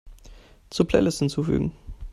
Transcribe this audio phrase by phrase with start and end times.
[0.71, 1.73] Zur Playlist hinzufügen.